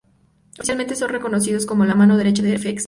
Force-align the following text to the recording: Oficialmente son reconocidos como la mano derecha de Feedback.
Oficialmente 0.57 0.95
son 0.95 1.09
reconocidos 1.11 1.67
como 1.67 1.85
la 1.85 1.93
mano 1.93 2.17
derecha 2.17 2.41
de 2.41 2.57
Feedback. 2.57 2.79